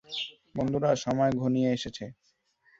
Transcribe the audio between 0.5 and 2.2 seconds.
বন্ধুরা, সময় ঘনিয়ে এসেছে।